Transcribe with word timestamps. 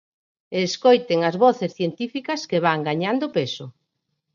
E 0.55 0.59
escoiten 0.69 1.19
as 1.29 1.35
voces 1.43 1.71
científicas 1.79 2.41
que 2.49 2.63
van 2.65 2.79
gañando 2.89 3.25
peso. 3.37 3.65